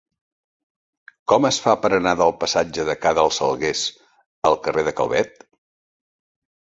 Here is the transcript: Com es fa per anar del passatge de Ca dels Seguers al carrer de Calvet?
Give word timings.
Com 1.33 1.43
es 1.49 1.57
fa 1.65 1.75
per 1.83 1.91
anar 1.97 2.13
del 2.21 2.33
passatge 2.43 2.85
de 2.87 2.95
Ca 3.03 3.11
dels 3.19 3.37
Seguers 3.41 3.83
al 4.51 4.57
carrer 4.69 4.85
de 4.89 4.95
Calvet? 5.01 5.45